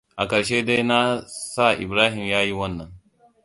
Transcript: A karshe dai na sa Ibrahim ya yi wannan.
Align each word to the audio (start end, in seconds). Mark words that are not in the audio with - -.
A 0.21 0.23
karshe 0.29 0.59
dai 0.67 0.83
na 0.83 1.01
sa 1.53 1.65
Ibrahim 1.83 2.25
ya 2.31 2.39
yi 2.45 2.53
wannan. 2.59 2.91